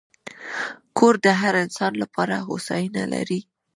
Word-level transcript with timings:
کور 0.97 1.15
د 1.25 1.27
هر 1.41 1.53
انسان 1.63 1.93
لپاره 2.01 2.35
هوساینه 2.47 3.03
لري. 3.13 3.39